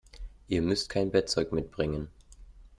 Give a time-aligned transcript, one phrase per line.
[0.47, 2.07] Ihr müsst kein Bettzeug mitbringen.